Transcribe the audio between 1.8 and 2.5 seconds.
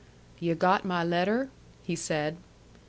he said.